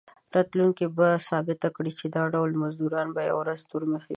راتلونکي 0.35 0.85
به 0.97 1.07
ثابته 1.29 1.67
کړي 1.75 1.91
چې 1.99 2.05
دا 2.15 2.23
ډول 2.33 2.51
مزدوران 2.63 3.07
به 3.15 3.21
یوه 3.29 3.39
ورځ 3.41 3.59
تورمخي 3.71 4.07
وي. 4.07 4.09